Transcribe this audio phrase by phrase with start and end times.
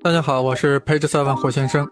[0.00, 1.86] 大家好，我是培智赛万火先生。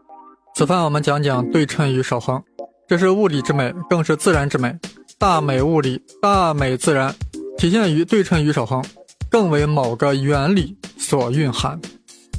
[0.54, 2.40] 此番我们讲讲对称与守恒，
[2.86, 4.72] 这是物理之美，更是自然之美。
[5.18, 7.12] 大美物理，大美自然，
[7.58, 8.82] 体现于对称与守恒，
[9.28, 11.78] 更为某个原理所蕴含。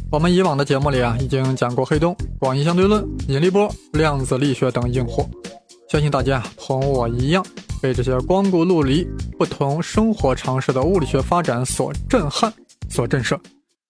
[0.10, 5.30] 我们以往的节目里啊，已经讲过黑洞、广义相对论、引力波、量子力学等硬货，
[5.90, 7.46] 相信大家同我一样，
[7.82, 9.06] 被这些光怪陆离、
[9.38, 12.52] 不同生活常识的物理学发展所震撼、
[12.90, 13.38] 所震慑，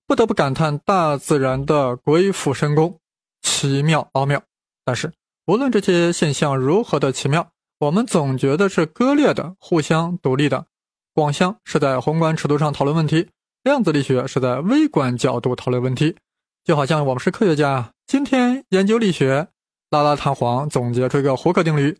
[0.08, 2.98] 不得不感叹大自然的鬼斧神工，
[3.42, 4.42] 奇妙奥妙。
[4.86, 5.12] 但是，
[5.46, 10.66] 无论这些现象如何的奇妙，我们总觉得是割裂的、互相独立的。
[11.14, 13.28] 广相是在宏观尺度上讨论问题。
[13.64, 16.16] 量子力学是在微观角度讨论问题，
[16.64, 19.50] 就好像我们是科学家，今天研究力学，
[19.90, 21.98] 拉拉弹簧总结出一个胡克定律；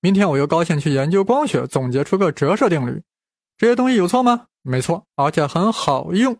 [0.00, 3.00] 明天我又高兴去研究光学，总结出个折射定律。
[3.56, 4.46] 这些东西有错吗？
[4.62, 6.36] 没错，而且很好用。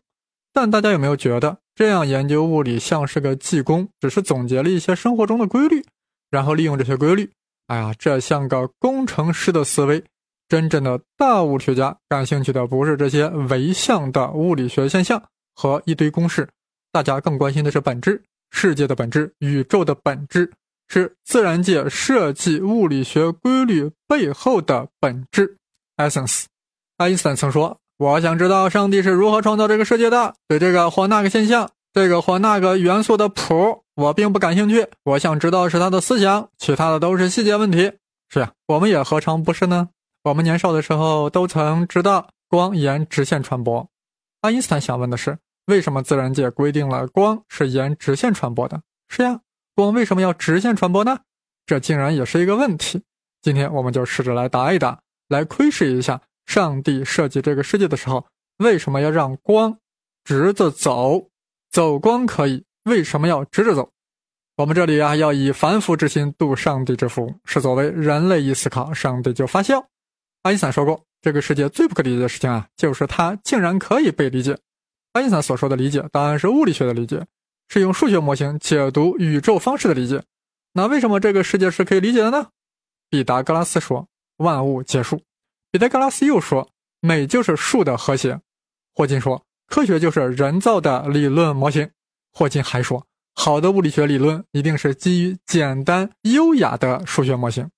[0.55, 5.85] 但大家有没有觉得这样研究物理像是个技工，只是总结了一些生活中的规律，
[6.30, 7.29] 然后利用这些规律？
[7.66, 10.02] 哎呀，这像个工程师的思维。
[10.46, 15.21] 真正的大物学家感兴趣的不是这些唯象的物理学现象
[15.55, 16.49] 和一堆公式，
[16.93, 20.52] 大家更关心的是本质，世界的本质，宇宙的本质，
[20.87, 25.57] 是自然界设计物理学规律背后的本质
[25.96, 26.45] （essence）。
[26.99, 30.34] 爱因斯坦曾说：“我想知道上帝是如何创造这个世界的。
[30.48, 34.87] 对这个或那个现象，这个或那个元素的谱，我并不感兴趣。
[35.04, 37.92] 我想知道是他的思想，其他的都是细节问题。”
[38.28, 39.90] 是呀，我们也何尝不是呢？
[40.24, 43.87] 我们年少的时候都曾知道光沿直线传播。
[44.40, 48.80] 爱因斯坦想问的是：为什么自然界规定了光是沿直线传播的？
[49.09, 49.38] 是呀，
[49.76, 51.18] 光为什么要直线传播呢？
[51.65, 53.02] 这竟然也是一个问题。
[53.40, 58.26] 今天我们就试着来答一答，来窥视一下上帝设计这个世界的时候，
[58.59, 59.78] 为什么要让光
[60.24, 61.30] 直着走？
[61.70, 63.90] 走光可以，为什么要直着走？
[64.56, 69.84] 我们这里啊，要以凡夫之心度上帝之腹，是所谓人类一思考，上帝就发笑。
[70.43, 74.56] 爱因斯坦说过，这个世界最不可理解的事情啊，就是它竟然可以被理解。
[75.15, 77.27] 爱因斯坦所说的理解，当然是物理学的理解，
[77.69, 80.22] 是用数学模型解读宇宙方式的理解。
[80.75, 82.49] 那为什么这个世界是可以理解的呢？
[83.10, 84.06] 毕达哥拉斯说，
[84.37, 85.21] 万物皆数。
[85.75, 86.71] 彼得格拉斯又说，
[87.01, 88.39] 美就是数的和谐。
[88.95, 91.91] 霍金说，科学就是人造的理论模型。
[92.33, 93.05] 霍金还说，
[93.35, 97.69] 好的物理学理论一定是基于简单优雅的数学模型。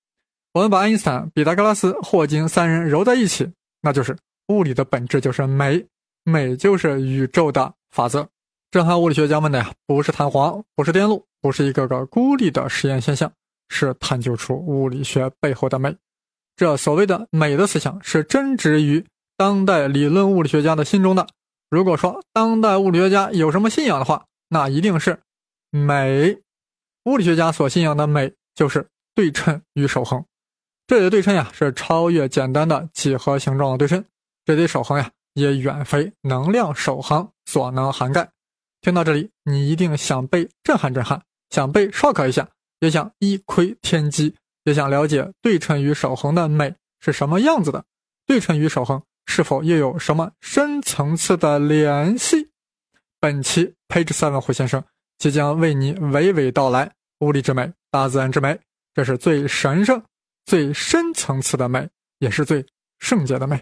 [0.53, 4.15] 我们把爱因斯坦、毕达哥拉斯、霍金三人揉在一起，那就是
[4.49, 5.83] 物理的本质就是美，
[6.23, 8.29] 美就是宇宙的法则。
[8.69, 13.31] 震撼物理学家们的呀，不是弹簧，不是电路，不是一个个孤立的实验现象，
[13.69, 15.97] 是探究出物理学背后的美。
[16.57, 19.05] 这所谓的美的思想，是真植于
[19.37, 21.27] 当代理论物理学家的心中的。
[21.69, 25.19] 如果说当代物理学家有什么信仰的话，那一定是
[25.69, 26.39] 美。
[27.05, 30.25] 物理学家所信仰的美，就是对称与守恒。
[30.87, 34.03] 这里的对称呀，是超越简单的几何形状的对称。
[34.43, 38.27] 这里的守恒呀，也远非能量守恒所能涵盖。
[38.81, 44.33] 听到这里，你一定想被震撼震撼，想被 shock 一下，也想一窥天机，
[44.67, 47.85] 也想了解对称与守恒的美是什么样子的。
[48.25, 52.49] 对称与守恒是否又有什么深层次的联系？
[53.17, 54.83] 本期 Page Seven 胡先生
[55.17, 58.59] 即将为你娓娓道来物理之美、大自然之美，
[58.93, 60.03] 这是最神圣。
[60.45, 61.89] 最深层次的美，
[62.19, 62.65] 也是最
[62.99, 63.61] 圣洁的美。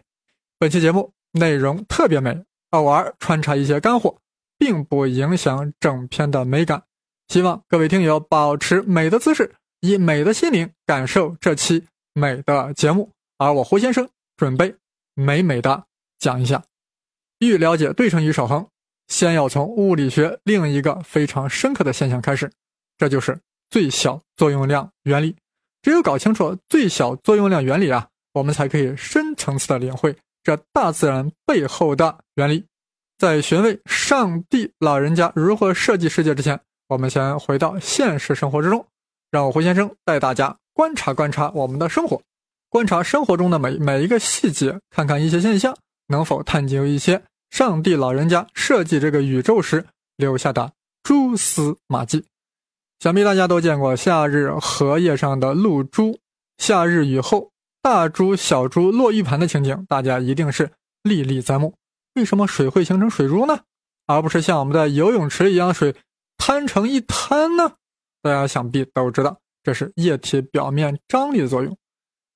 [0.57, 4.17] 本期节目内容特别美，偶尔穿插一些干货，
[4.57, 6.81] 并不影响整篇的美感。
[7.27, 9.55] 希望各位听友保持美的姿势，
[9.85, 13.09] 以美的心灵感受这期美的节目。
[13.37, 14.75] 而我胡先生准备
[15.13, 15.83] 美美的
[16.17, 16.63] 讲一下。
[17.39, 18.65] 欲了解对称与守恒，
[19.07, 22.49] 先要从物理学另一个非常深刻的现象开始，
[22.97, 23.37] 这就是
[23.69, 25.35] 最小作用量原理。
[25.81, 32.65] 只有搞清楚最小作用量原理啊，我们才可以深层次的领会这大自然背后的原理。
[33.17, 38.87] 在询问上帝老人家如何设计世界之前，我们先回到现实生活之中，
[39.35, 42.21] 让胡先生带大家观察观察我们的生活，
[42.69, 45.75] 观察生活中的每每一个细节，看看一些现象
[46.07, 50.71] 能否探究一些上帝老人家设计这个宇宙时留下的
[51.03, 52.23] 蛛丝马迹。
[53.01, 56.17] 想必大家都见过夏日荷叶上的露珠，
[56.57, 57.51] 夏日雨后
[57.81, 60.71] 大珠小珠落玉盘的情景，大家一定是
[61.03, 61.73] 历历在目。
[62.13, 63.59] 为什么水会形成水珠呢？
[64.07, 65.93] 而不是像我们在游泳池一样水
[66.37, 67.73] 摊成一滩呢？
[68.25, 71.77] 大家想必都知道，这是液体表面张力的作用。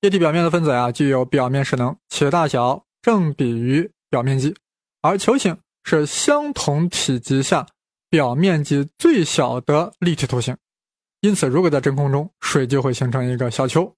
[0.02, 4.54] 液体表面的分子啊，具有表面势能，其大小正比于表面积，
[5.02, 7.66] 而球形是相同体积下
[8.08, 10.56] 表面积最小的立体图形。
[11.22, 13.92] 因此，如果在真空中，水就会形成一个小球，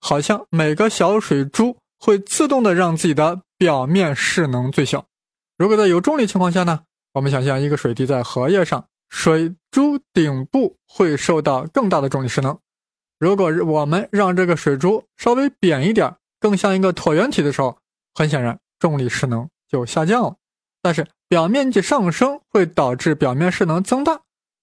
[0.00, 5.04] 好像每个小水珠会自动的让自己的表面势能最小。
[5.58, 6.84] 如果在有重力情况下呢？
[7.14, 12.56] 我们想象一个水滴在荷叶上，水珠顶部会受到更大的重力势能。
[13.18, 17.76] 如果我们让这个水珠稍微扁一点，更像一个椭圆体的时候，
[18.14, 20.36] 很显然重力势能就下降了。
[20.80, 24.20] 但是表面积上升会导致表面势能增大，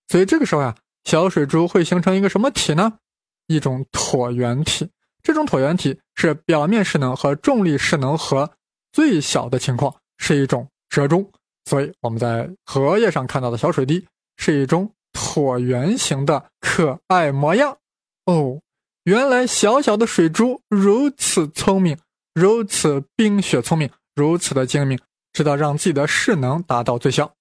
[0.08, 0.74] 所以这个时候呀。
[1.06, 3.00] 小水珠会形成一个什么体呢？
[3.48, 4.88] 一种椭圆体。
[5.24, 8.52] 这种椭圆体是表面势能和重力势能和
[8.92, 11.32] 最小的情况是一种折中，
[11.66, 14.92] 所以我们在荷叶上看到的小水滴是一种
[15.40, 17.78] 椭圆形的可爱模样。
[18.26, 18.60] 哦，
[19.04, 21.98] 原来小小的水珠如此聪明，
[22.34, 25.00] 如此冰雪聪明，如此的精明，
[25.34, 27.34] 知道让自己的势能达到最小。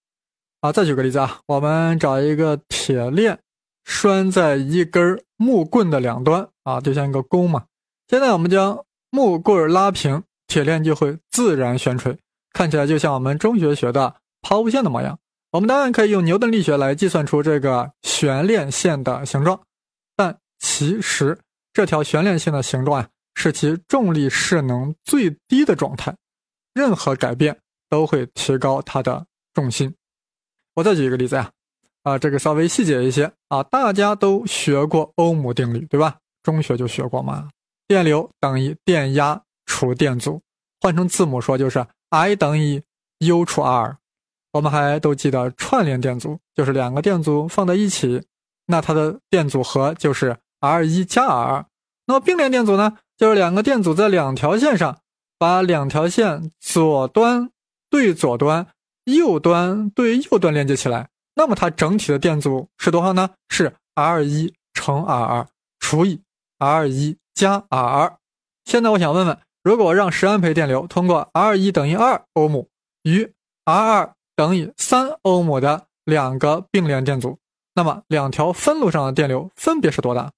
[0.60, 3.38] 啊，再举个例子啊，我们找一个铁链。
[3.90, 7.64] 拴在一根木棍的两端啊，就像一个弓嘛。
[8.06, 12.18] 现在我们将木棍拉平，铁链就会自然悬垂，
[12.52, 15.18] 看起来就像我们中学学的抛物线的模样。
[15.50, 19.60] 我们当然可以用牛顿力学来计算出这个悬链线的形状，
[20.14, 21.38] 但其实
[21.72, 26.14] 这条悬链线的形状啊，是其重力势能最低的状态，
[26.74, 27.58] 任何改变
[27.88, 29.94] 都会提高它的重心。
[30.74, 31.50] 我再举一个例子啊。
[32.04, 36.16] 啊，这个稍微细节一些啊，大家都学过欧姆定律，对吧？
[36.42, 37.48] 中学就学过嘛。
[37.86, 40.40] 电流等于电压除电阻，
[40.80, 42.82] 换成字母说就是 I 等于
[43.18, 43.98] U 除 R。
[44.58, 48.25] 我们还都记得串联电阻，就是两个电阻放在一起，
[48.66, 51.66] 那它的电阻和就是 R 一加 R。
[52.06, 54.99] 那么并联电阻呢，就是两个电阻在两条线上，
[55.38, 57.50] 把两条线左端
[57.88, 58.66] 对左端，
[59.05, 61.08] 右端对右端连接起来。
[61.37, 63.31] 那么它整体的电阻是多少呢？
[63.49, 65.46] 是 R 一乘 R 二
[65.78, 66.20] 除以
[66.58, 68.16] R 一加 R 二。
[68.64, 72.69] 现在我想问问，如果让十安培电流通过 R 一等于二欧姆
[73.05, 73.32] 与
[73.64, 77.37] R 二等于三欧姆的两个并联电阻，
[77.75, 80.31] 那么两条分路上的电流分别是多大？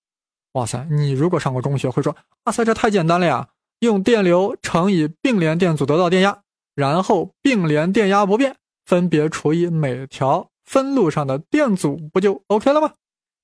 [0.53, 3.49] 哇塞，你如果上过中学会说，哇塞，这太简单了呀！
[3.81, 6.41] 用电流乘以并联电阻得到电压，
[6.75, 8.57] 然后并联电压不变，
[8.87, 10.49] 分别除以每条。
[10.65, 12.95] 分路上的电阻不就 OK 了吗？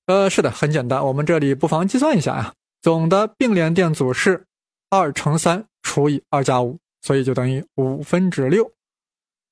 [0.07, 1.05] 呃，是的，很简单。
[1.05, 2.51] 我们这里不妨计算一下呀。
[2.81, 4.43] 总的并联电阻是
[4.89, 8.71] 二乘三除以二加五，所以就等于五分之六。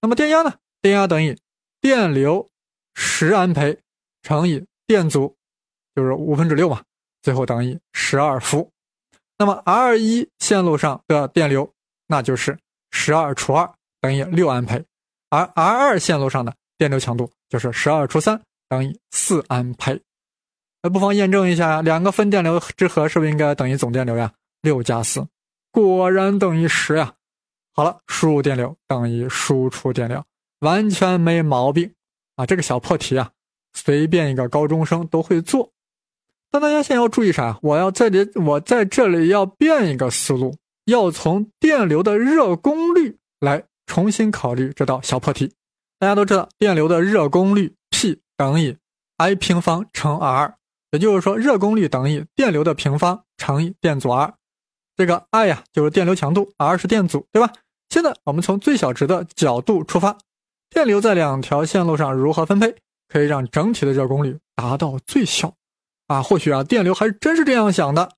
[0.01, 0.51] 那么电压呢？
[0.85, 1.35] 电压等于
[1.81, 2.47] 电流
[2.93, 3.75] 十安培
[4.21, 5.35] 乘以电阻，
[5.95, 6.83] 就是五分之六嘛，
[7.23, 8.71] 最后等于十二伏。
[9.35, 11.67] 那么 R 一线路上的电流，
[12.05, 12.55] 那就是
[12.91, 13.67] 十二除二
[13.99, 14.85] 等于六安培，
[15.31, 17.31] 而 R 二线路上的电流强度。
[17.49, 18.39] 就是十二除三
[18.69, 19.99] 等于四安培，
[20.83, 24.31] 那不妨验证一下呀，两个分电流之和是不是应该等于总电流呀？
[24.61, 25.27] 六加四，
[25.71, 27.11] 果然等于十呀。
[27.73, 30.23] 好了，输入电流等于输出电流，
[30.59, 31.93] 完全没毛病
[32.35, 32.45] 啊！
[32.45, 33.31] 这个小破题啊，
[33.73, 35.71] 随便一个高中生都会做。
[36.51, 37.59] 但大家先要注意啥？
[37.61, 40.55] 我要这里，我在这里要变一个思路，
[40.85, 45.53] 要从电流的热功率来重新考虑这道小破题。
[45.99, 48.77] 大家都知道，电流的热功率 P 等于
[49.17, 50.55] I 平方乘 R，
[50.91, 54.33] 也就是说，热功率等于电流的平方乘以电阻 R。
[54.97, 57.51] 这个 I 呀，就是电流强度，R 是电阻，对吧？
[57.89, 60.17] 现在我们从最小值的角度出发，
[60.69, 62.75] 电流在两条线路上如何分配，
[63.07, 65.53] 可以让整体的热功率达到最小？
[66.07, 68.11] 啊，或许啊，电流还真是这样想的。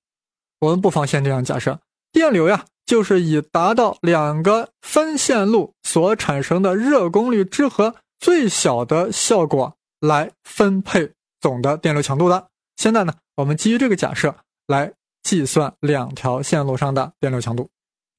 [0.60, 1.80] 我们不妨先这样假设，
[2.12, 2.64] 电流呀。
[2.88, 12.48] 就是以达到两个分线路所产生的热功率之和最小的效果来分配总的电流强度的。
[12.78, 14.34] 现在呢，我们基于这个假设
[14.66, 14.90] 来
[15.22, 17.68] 计算两条线路上的电流强度。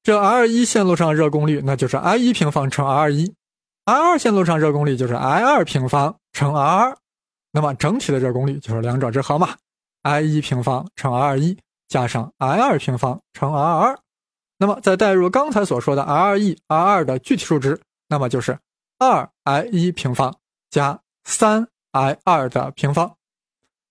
[0.04, 3.34] 这 R 一线路上热功率，那就是 I 一平方乘 R 一
[3.90, 6.96] ；R 二线路上热功率就是 I 二平方乘 R 二。
[7.50, 9.56] 那么整体的热功率就是两者之和嘛
[10.02, 13.98] ，I 一平方乘 R 一加上 I 二平方乘 R 二。
[14.58, 18.56] 那么再代入刚才所说的 R 一 R 二的具体数值，那么就是
[18.98, 20.36] 二 I 一平方
[20.70, 23.16] 加三 I 二的平方。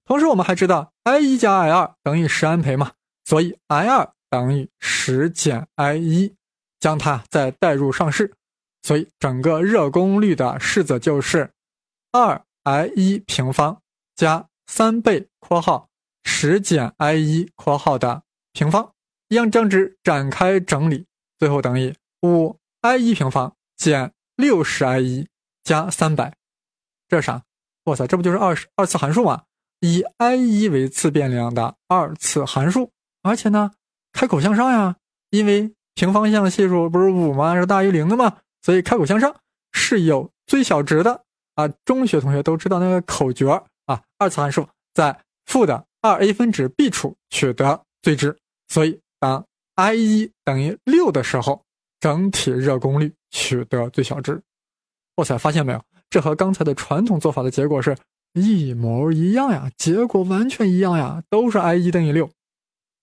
[0.06, 2.91] 同时我们还知道 I 一加 I 二等于十安培嘛，
[3.25, 6.34] 所以 I 二等于十减 I 一，
[6.79, 8.34] 将它再代入上式，
[8.81, 11.51] 所以整个热功率的式子就是
[12.12, 13.81] 二 I 一平方
[14.15, 15.89] 加三倍括号
[16.24, 18.93] 十减 I 一括号的平方。
[19.29, 21.05] 将将值展开整理，
[21.38, 21.93] 最后等于
[22.24, 25.27] 五 i 一平方减六十 i 一
[25.63, 26.33] 加三百，
[27.07, 27.43] 这啥？
[27.83, 29.43] 哇塞，这不就是二十二次函数吗？
[29.81, 33.69] 以 i 一为自变量的二次函数，而且呢，
[34.13, 34.95] 开口向上呀，
[35.29, 37.53] 因为平方向系数不是五吗？
[37.53, 38.38] 是大于零的吗？
[38.62, 39.36] 所以开口向上
[39.72, 41.24] 是有最小值的
[41.56, 41.68] 啊。
[41.86, 43.50] 中学同学都知道那个口诀
[43.86, 48.38] 啊，二次函数在负的二 a 分之 b 处取得最值，
[48.68, 51.63] 所以当 i 一等于六的时候，
[52.00, 54.42] 整体热功率取得最小值。
[55.16, 55.82] 哇塞，发现没有？
[56.10, 57.96] 这和刚才的传统做法的结果是。
[58.34, 62.30] 一模一样呀，结果完全一样呀，都是 i 一等于六。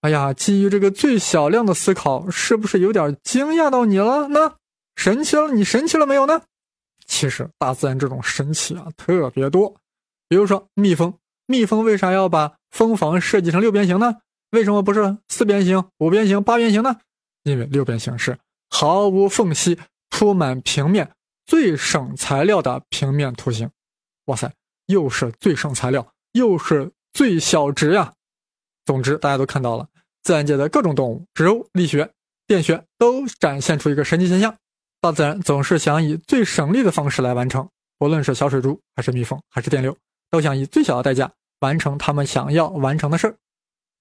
[0.03, 4.55] 哎呀，基于这个最小量的思考，是不是有点惊讶到你了呢？
[4.97, 6.43] 神奇了，你神奇了没有呢？
[7.07, 9.77] 其实大自然这种神奇啊特别多，
[10.29, 14.17] 比如说蜜蜂，蜜蜂为啥要把蜂房设计成六边形呢？
[14.51, 16.97] 为什么不是四边形、五边形、八边形呢？
[17.45, 18.37] 因为六边形是
[18.71, 19.79] 毫无缝隙、
[20.11, 21.13] 铺满平面、
[21.45, 23.71] 最省材料的平面图形。
[24.25, 24.53] 哇塞！
[24.87, 28.13] 又是最省材料，又是最小值呀！
[28.85, 29.89] 总之，大家都看到了，
[30.23, 32.11] 自然界的各种动物、植物、力学、
[32.47, 34.57] 电学都展现出一个神奇现象：
[35.07, 37.69] 大自然总是想以最省力的方式来完成。
[37.97, 39.97] 不论是小水珠，还是蜜蜂，还是电流，
[40.31, 43.37] 都想以最小的代价完成他们想要完成的事儿。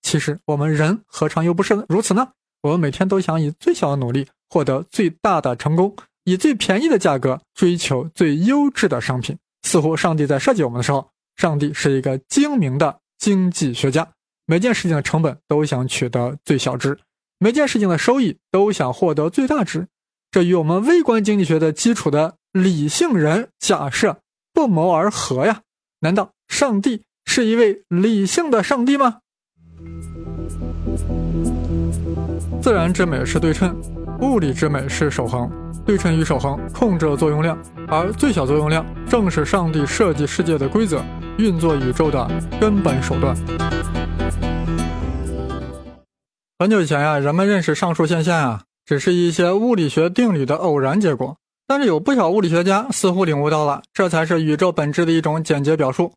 [0.01, 2.27] 其实，我们人何尝又不是如此呢？
[2.63, 9.37] 我们每天都想以最小的努力获得最大的成功，以最便宜的价格追求最优质的商品。
[9.61, 14.07] 似乎上帝在设计我们的时候，上帝是一个精明的经济学家。
[14.47, 16.97] 每件事情的成本都想取得最小值，
[17.37, 19.87] 每件事情的收益都想获得最大值。
[20.35, 24.17] 这与我们微观经济学的基础的理性人假设
[24.53, 25.61] 不谋而合呀？
[26.01, 29.19] 难道上帝是一位理性的上帝吗？
[32.61, 33.81] 自然之美是对称，
[34.19, 35.49] 物理之美是守恒。
[35.85, 41.01] 对称与守恒控制了作用量，而最小作用量正是上帝设计世界的规则、
[41.37, 43.33] 运作宇宙的根本手段。
[46.59, 51.37] 很久以前呀，人们认识上述现象啊，只是一些物理学定律的偶然结果。
[51.67, 56.13] 但是有不少物理学家似乎领悟到了，这才是宇宙本质的一种简洁表述。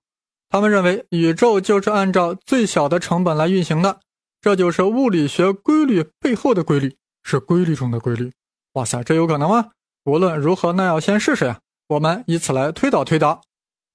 [0.51, 4.01] 他们认为宇宙就是按照最小的成本来运行的，
[4.41, 8.31] 这就是物理学规律背后的规律，是规律中的规律。
[8.75, 9.71] 哇塞，这有可能吗？
[10.05, 11.59] 无论如何，那要先试试呀。
[11.89, 13.41] 我们以此来推导推导。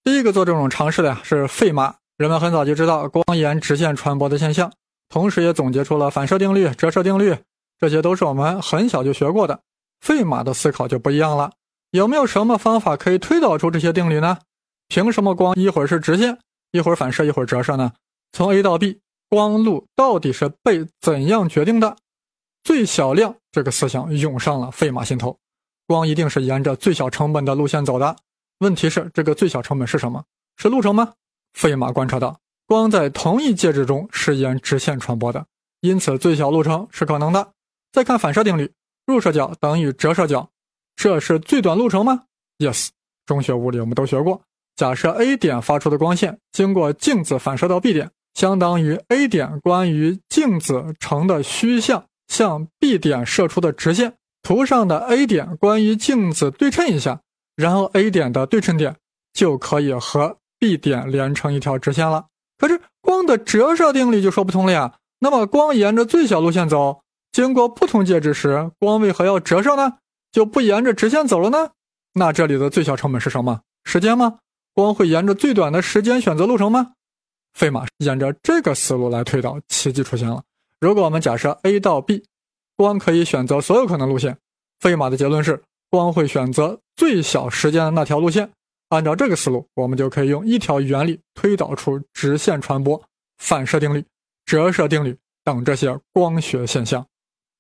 [0.04, 1.96] 第一个做这种尝试的呀是费马。
[2.18, 4.72] 人们很早就知道光沿直线传播的现象，
[5.10, 7.36] 同时也总结出了反射定律、折射定律，
[7.80, 9.60] 这些都是我们很小就学过的。
[10.02, 11.52] 费马的思考就不一样了。
[11.92, 14.40] 有没有什么方法可以推导出这些定律呢？
[14.88, 16.38] 凭什么光一会儿是直线，
[16.72, 17.94] 一会儿反射，一会儿折射呢？
[18.32, 19.00] 从 A 到 B，
[19.30, 21.96] 光路到底是被怎样决定的？
[22.64, 25.38] 最小量这个思想涌上了费马心头，
[25.88, 28.16] 光一定是沿着最小成本的路线走的。
[28.60, 30.24] 问题是，这个最小成本是什么？
[30.58, 31.14] 是路程吗？
[31.54, 35.46] 费马观察到，光在同一介质中是沿直线传播的，
[35.82, 37.52] 因此最小路程是可能的。
[37.94, 38.70] 再看反射定律，
[39.06, 40.50] 入射角等于折射角，
[40.96, 42.24] 这是最短路程吗
[42.58, 42.90] ？Yes，
[43.26, 44.42] 中学物理我们都学过。
[44.76, 52.04] 假设 A 点发出的光线经过镜子反射到 B 点，相当于 A 点关于镜子成的虚像。
[52.30, 57.22] 向 B 点射出的直线，图上的 A 点关于镜子对称一下，
[57.56, 58.96] 然后 A 点的对称点
[59.34, 62.26] 就可以和 B 点连成一条直线了。
[62.58, 64.96] 可是光的折射定律就说不通了呀。
[65.20, 67.03] 那么光沿着最小路线走，
[67.34, 69.98] 经过不同介质时，光为何要折射呢？
[70.32, 71.72] 就不沿着直线走了呢？
[72.14, 73.62] 那这里的最小成本是什么？
[73.84, 74.38] 时间吗？
[74.74, 76.94] 光会沿着最短的时间选择路程吗？
[77.54, 80.44] 费马沿着这个思路来推导，奇迹出现了。
[80.80, 82.24] 如果我们假设 A 到 B，
[82.78, 84.38] 光可以选择所有可能路线，
[84.80, 88.48] 费马的结论是光会选择最小时间的那条路线。
[88.90, 93.02] 按照这个思路，我们就可以用一条原理推导出直线传播、
[93.40, 94.06] 反射定律、
[94.46, 97.04] 折射定律等这些光学现象。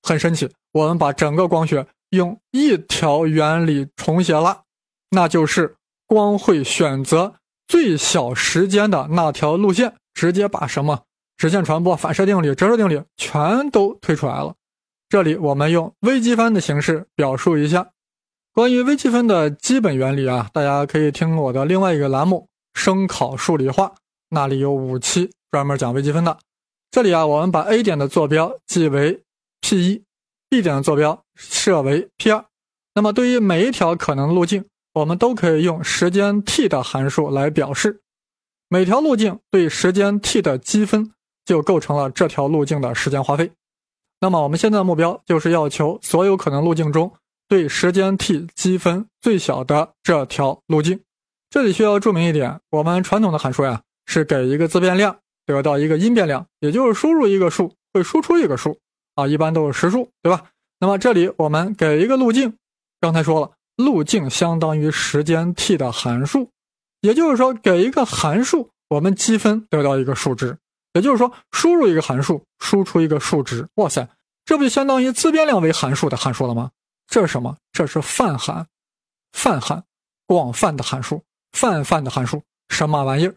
[0.04, 4.64] 很神奇，我们把整个光学用一条原理重写了，
[5.10, 7.34] 那就是光会选择
[7.68, 11.04] 最小时间的那条路线，直接把什么？
[11.38, 14.54] 直线传播、反射定律、折射定律全都推出来了。
[15.10, 17.90] 这里我们用微积分的形式表述一下
[18.54, 22.48] 关于微积分的基本原理啊，大家可以听我的另外一个栏目
[22.80, 23.88] 《声考数理化》，
[24.30, 26.38] 那里有五期专门讲微积分的。
[26.92, 29.23] 这里啊，我们把 A 点的坐标记为
[29.64, 32.46] p1，B 点的坐标设为 p2。
[32.94, 38.02] 那么对于每一条可能路径，我们都可以用时间 t 的函数来表示。
[38.70, 41.12] 每条路径对时间 t 的积分。
[41.46, 43.52] 就构成了这条路径的时间花费。
[44.22, 47.14] 那么我们现在的目标就是要求所有可能路径中
[47.50, 51.02] 对时间 t 积分最小的这条路径。
[51.50, 58.80] 这里需要注明一点，我们传统的函数呀，是给一个自变量得到一个因变量，也就是输入一个数会输出一个数
[59.16, 60.52] 啊，一般都是实数，对吧？
[60.80, 62.58] 那么这里我们给一个路径，
[63.00, 66.50] 刚才说了，路径相当于时间 t 的函数，
[67.02, 70.58] 也就是说给一个函数，我们积分得到一个数值，
[70.94, 73.68] 也就是说输入一个函数，输出一个数值。
[73.76, 74.08] 哇塞，
[74.46, 76.72] 这不就相当于自变量为函数的函数了吗？
[77.08, 77.56] 这是什么？
[77.72, 78.68] 这是泛函，
[79.32, 79.84] 泛函，
[80.26, 81.24] 广泛的函数。
[81.54, 83.36] 泛泛的函数什么玩意儿？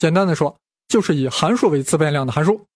[0.00, 0.56] 简单的说，
[0.88, 2.66] 就是以函数为自变量的函数。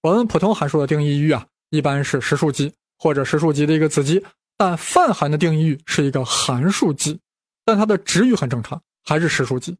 [0.00, 4.24] 我们普通函数的定义域啊，一般是实数集或者实数集的一个子集，
[4.56, 7.20] 但泛函的定义域是一个函数集，
[7.64, 9.76] 但它的值域很正常，还是实数集。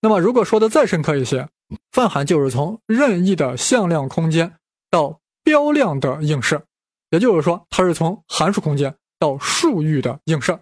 [0.00, 1.48] 那么如果说的再深刻一些，
[1.90, 4.52] 泛函就是从任意的向量空间
[4.90, 6.62] 到标量的映射，
[7.10, 10.58] 也就是说，它是从函数空间到数域的映射。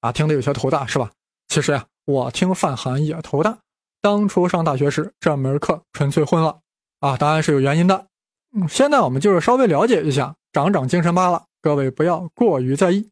[0.00, 1.10] 啊，听得有些头大是吧？
[1.48, 1.84] 其实呀。
[2.04, 3.56] 我听泛函也头大，
[4.00, 6.58] 当初上大学时这门课纯粹混了
[6.98, 7.16] 啊！
[7.16, 8.08] 当然是有原因的。
[8.54, 11.44] 嗯，现在我们就是稍微了解一下，长长精神罢了。
[11.60, 13.08] 各位不要过于在意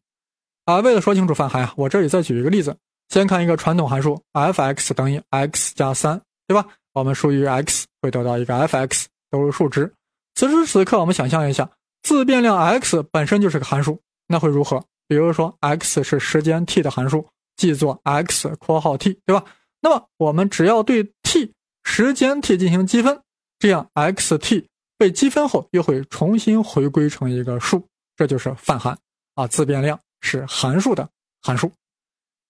[0.65, 0.79] 啊！
[0.79, 2.75] 为了说清楚泛函啊，我这里再举一个例子。
[3.09, 6.65] 先看一个传统函数，f(x) 等于 x 加三，对吧？
[6.93, 9.91] 我们输一个 x 会得到一个 f(x)，都是数值。
[10.35, 11.69] 此时此刻，我们想象一下，
[12.03, 14.83] 自变量 x 本身就是个函数，那会如何？
[15.07, 17.27] 比如说，x 是时间 t 的函数。
[17.57, 19.45] 记作 x 括号 t，对吧？
[19.81, 23.21] 那么我们只要对 t 时间 t 进行积分，
[23.59, 24.65] 这样 x(t)
[25.01, 27.83] 被积分后又会重新回归成一个数，
[28.15, 28.95] 这就是泛函
[29.33, 29.47] 啊。
[29.47, 31.09] 自变量是函数的
[31.41, 31.71] 函数。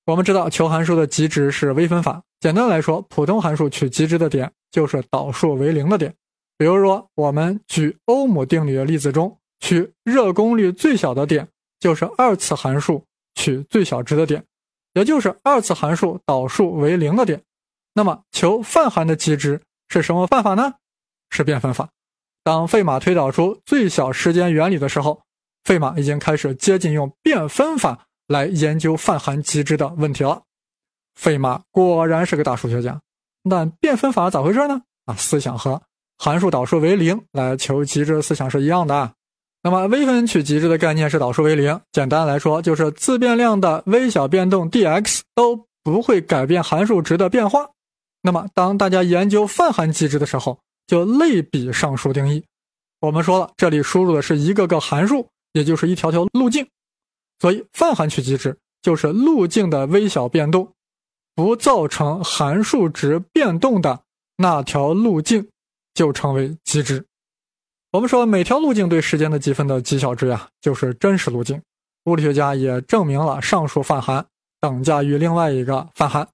[0.06, 2.22] 我们知道求函数的极值是微分法。
[2.42, 6.14] 简单来说，普通函数取极值的点就是导数为零的点。
[6.58, 11.48] 比如说，我们举欧姆定理的例子中，取热功率最小的点
[11.80, 14.44] 就是二次函数取最小值的点。
[14.92, 17.42] 也就是二次函数导数为零的点，
[17.94, 20.74] 那么求泛函的极值是什么办法呢？
[21.30, 21.88] 是变分法。
[22.44, 25.22] 当费马推导出最小时间原理的时候，
[25.64, 30.42] 费马已经开始接近用变分法来研究泛函极值的问题了。
[31.14, 33.00] 费马果然是个大数学家，
[33.50, 34.82] 但变分法咋回事呢？
[35.06, 35.82] 啊，思想和
[36.18, 39.14] 函数导数为零来求极值思想是一样的。
[39.64, 47.70] 那么微分取极值的概念是导数为零，简单来说就是自变量的微小变动 d(x) 都不会改变函数值的变化。
[48.24, 50.60] 那么当大家研究泛函极值的时候，
[50.92, 52.44] 就类比上述定义。
[53.00, 56.68] 我们说了，这里输入的是一个个函数，也就是一条条路径，
[57.40, 60.74] 所以泛函取极值就是路径的微小变动
[61.34, 64.02] 不造成函数值变动的
[64.36, 65.48] 那条路径
[65.94, 67.06] 就称为极值。
[67.94, 71.62] 我们说每条路径对时间的积分的极小值呀，就是真实路径。
[72.04, 74.26] 物理学家也证明了上述泛函
[74.60, 76.28] 等价于另外一个泛函，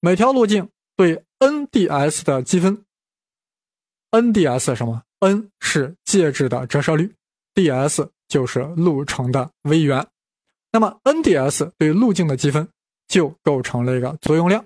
[0.00, 2.84] 每条路径对 n_ds 的积分。
[4.12, 7.12] n_ds 什么？n 是介质的折射率
[7.54, 10.06] ，ds 就是路程的微元。
[10.70, 12.66] 那么 n_ds 对路径的积分
[13.08, 14.64] 就构成了一个作用量。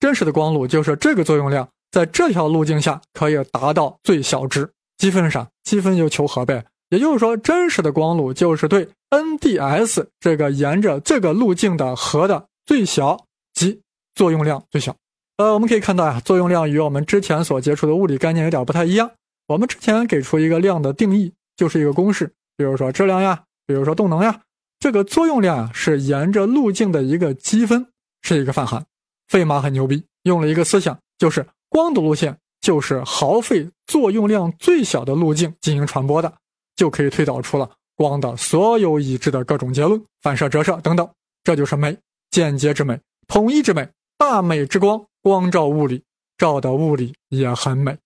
[0.00, 4.68] 真实的光路就是这个作用量在这条路径下可以达到最小值。
[4.98, 6.64] 积分上，积分就求和呗。
[6.88, 13.80] 也就是说，真实的光路就是对 n_ds 这个沿着这个路径的和的最小及
[14.14, 14.94] 作用量最小。
[15.36, 19.10] 呃，我们可以看到啊，作用量与我们之前所接触的物理概念有点不太一样。
[19.48, 24.40] 我们之前给出一个量的定义，就是一个公式，比如说质量呀，比如说动能呀。
[24.78, 27.86] 这个作用量啊，是沿着路径的一个积分，
[28.22, 28.84] 是一个泛函。
[29.28, 32.36] 费马很牛逼，用了一个思想，就是光的路线。
[32.58, 36.32] 就是耗费作用量最小的路径进行传播的，
[36.74, 41.08] 就可以推导出了光的所有已知的各种结论，反射、折射等等。
[41.44, 41.96] 这就是美，
[42.32, 45.06] 简洁之美，统一之美，大美之光。
[45.22, 46.04] 光照物理，
[46.38, 47.98] 照的物理也很美。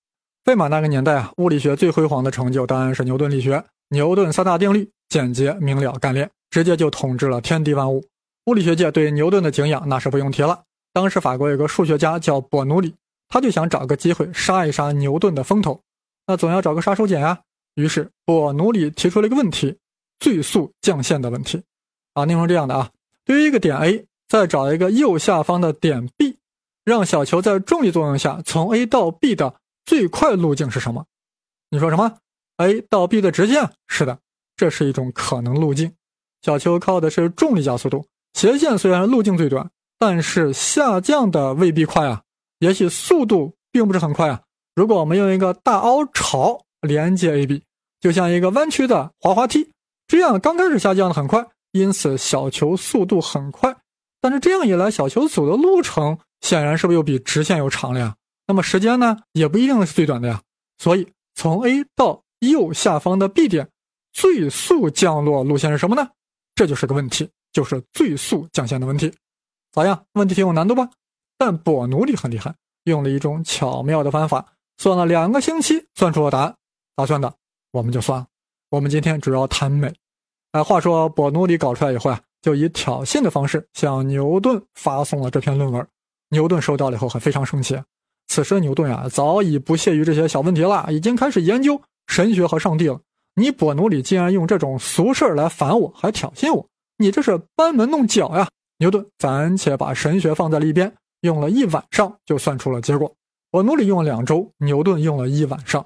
[0.44, 3.62] 费马那个年代啊，物理学最辉煌的成就当然是牛顿力学。
[3.90, 8.02] 牛顿三大定律，简洁明了干练，直接就统治了天地万物。
[8.46, 10.62] 物理学界对牛顿的敬仰那是不用提了。
[10.94, 12.94] 当时法国有个数学家叫伯努里。
[13.28, 15.80] 他就想找个机会杀一杀牛顿的风头，
[16.26, 17.38] 那总要找个杀手锏呀。
[17.74, 19.76] 于是伯努里提出了一个问题：
[20.18, 21.62] 最速降线的问题。
[22.14, 22.90] 啊，内容这样的啊，
[23.24, 26.38] 对于一个点 A，再找一个右下方的点 B，
[26.84, 31.04] 让小球在重力作用下从 A 到 B 的最快路径是什么？
[31.68, 32.18] 你说什么
[32.58, 33.72] ？A 到 B 的直线？
[33.88, 34.20] 是的，
[34.56, 35.92] 这是一种可能路径。
[36.42, 42.22] 小球靠的是重力加速度，斜线虽然路径最短，但是下降的未必快啊。
[42.60, 44.42] 也许速度并不是很快啊。
[44.76, 47.64] 如果我们用一个大凹槽连接 AB，
[48.00, 49.72] 就像一个弯曲的滑滑梯，
[50.06, 53.76] 这样刚开始下降的很快，因此小球速度很快。
[54.20, 58.16] 但是这样一来，小球走的路程显然是不是又比直线又长了呀？
[58.46, 60.42] 那么时间呢，也不一定是最短的呀。
[60.78, 63.68] 所以从 A 到右下方的 B 点，
[64.12, 66.08] 最速降落路线是什么呢？
[66.54, 69.12] 这就是个问题，就是最速降线的问题。
[69.72, 70.04] 咋样？
[70.14, 70.90] 问题挺有难度吧？
[71.38, 72.54] 但伯努里很厉害，
[72.84, 74.44] 用了一种巧妙的方法，
[74.78, 76.54] 算了两个星期，算出了答案。
[76.96, 77.32] 咋算的？
[77.70, 78.26] 我们就算了。
[78.68, 79.94] 我们今天主要谈美。
[80.52, 85.86] 哎，话说伯努里搞出来以后啊，就以挑衅的方式向牛顿发送了这篇论文。
[86.30, 87.80] 牛顿收到了以后还非常生气。
[88.28, 93.00] 此时的牛顿呀，早已不屑于这些小问题了，已经开始研究神学和上帝了。
[93.34, 96.66] 你伯努里竟然用这种俗事来烦我，还挑衅我，
[96.98, 98.48] 你这是班门弄角呀！
[98.78, 103.12] 牛顿暂且把神学放在了一边，用了一晚上就算出了结果。
[103.50, 105.84] 伯努里用了两周，牛顿用了一晚上。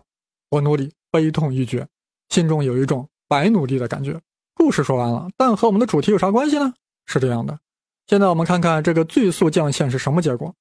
[0.50, 1.86] 伯努里悲痛欲绝，
[2.28, 4.20] 心中有一种白努力的感觉。
[4.64, 6.72] 故事说完了，但和我们的主题有啥关系呢？
[7.04, 7.58] 是这样的，
[8.06, 10.54] 现在我们看看这个最速降线是什么结果。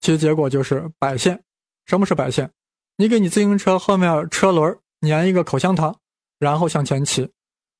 [0.00, 1.42] 其结果就是摆线。
[1.84, 2.48] 什么是摆线？
[2.96, 5.96] 你给你自行车后面车轮粘一个口香糖，
[6.38, 7.28] 然后向前骑。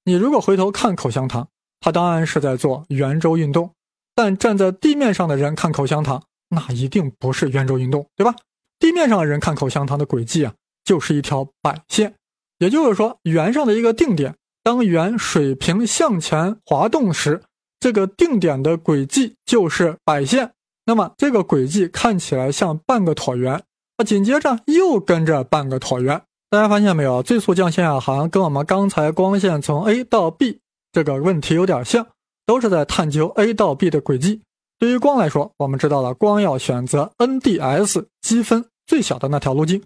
[0.02, 1.46] 你如果回头看口香糖，
[1.78, 3.70] 它当然是在做圆周运动。
[4.16, 8.34] 但站在地面上的人看口香糖，那一定不是圆周运动，对吧？
[8.80, 10.52] 地面上的人看口香糖的轨迹啊，
[10.82, 12.16] 就是一条摆线。
[12.58, 14.34] 也就是说，圆上的一个定点，
[14.70, 17.42] 当圆水平向前滑动时，
[17.80, 20.52] 这个定点的轨迹就是摆线。
[20.86, 23.64] 那么这个轨迹看起来像半个椭圆，
[23.96, 26.22] 啊，紧接着又跟着半个椭圆。
[26.50, 27.20] 大家发现没有？
[27.20, 30.60] 最速降线啊，好像跟我们刚才光线从 A 到 B
[30.92, 32.06] 这个问题有点像，
[32.46, 34.40] 都是在探究 A 到 B 的轨迹。
[34.78, 39.82] 对于光来说，我们知道了光要选择 NdS 积分最小的那条路径，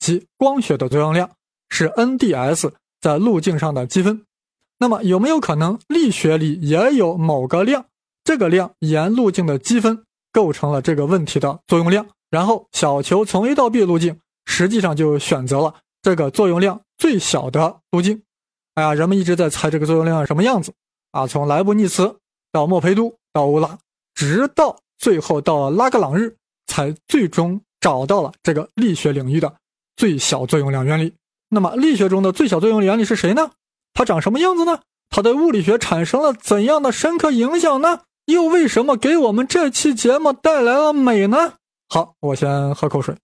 [0.00, 1.30] 即光学的作用量
[1.68, 2.72] 是 NdS
[3.04, 4.24] 在路径上的积分。
[4.78, 7.84] 那么有没有可能力学里也有某个量，
[8.24, 10.04] 这个量沿路径的积分？
[10.32, 18.22] 构成了这个问题的作用量，然后小球从 A 到 B 路径，实际上就选择了这个作用量最小的路径。
[18.76, 20.72] 哎呀，人们一直在猜这个作用量是什么样子
[21.12, 21.26] 啊？
[21.26, 22.16] 从莱布尼茨
[22.50, 23.78] 到墨菲都到欧拉，
[24.14, 26.34] 直到最后到拉格朗日，
[26.66, 29.54] 才最终找到了这个力学领域的
[29.94, 31.12] 最小作用量原理。
[31.54, 33.52] 那么，力学中的最小作用原理是谁呢？
[33.94, 34.80] 它长什么样子呢？
[35.08, 38.00] 它对物理学产生了怎样的深刻影响呢？
[38.26, 41.54] 又为什么给我们这期节目带来了美呢？
[41.88, 43.14] 好，我先喝口水。